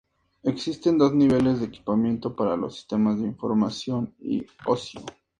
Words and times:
Existen 0.41 0.97
dos 0.97 1.13
niveles 1.13 1.59
de 1.59 1.67
equipamiento 1.67 2.35
para 2.35 2.55
los 2.57 2.75
sistemas 2.75 3.19
de 3.21 3.27
información 3.27 4.15
y 4.19 4.43
ocio. 4.65 4.99